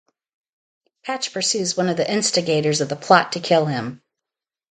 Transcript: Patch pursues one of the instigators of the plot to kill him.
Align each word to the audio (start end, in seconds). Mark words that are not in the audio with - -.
Patch 1.03 1.31
pursues 1.31 1.77
one 1.77 1.87
of 1.87 1.95
the 1.95 2.11
instigators 2.11 2.81
of 2.81 2.89
the 2.89 2.95
plot 2.95 3.33
to 3.33 3.39
kill 3.39 3.67
him. 3.67 4.01